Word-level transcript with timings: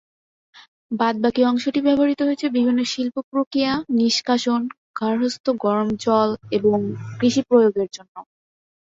বাদ 0.91 1.15
বাকি 1.23 1.41
অংশটি 1.45 1.79
ব্যবহৃত 1.83 2.19
হয়েছে 2.23 2.45
বিভিন্ন 2.55 2.79
শিল্প 2.85 3.15
প্রক্রিয়া, 3.31 3.71
নিষ্কাশন, 3.97 4.61
গার্হস্থ্য 4.99 5.49
গরম 5.65 5.89
জল 6.03 6.29
এবং 6.57 6.77
কৃষি 7.19 7.41
প্রয়োগের 7.49 7.89
জন্য। 7.93 8.15